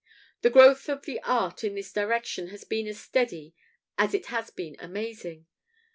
The 0.41 0.49
growth 0.49 0.89
of 0.89 1.05
the 1.05 1.21
art 1.21 1.63
in 1.63 1.75
this 1.75 1.93
direction 1.93 2.47
has 2.47 2.63
been 2.63 2.87
as 2.87 2.99
steady 2.99 3.53
as 3.99 4.15
it 4.15 4.25
has 4.33 4.49
been 4.49 4.75
amazing. 4.79 5.45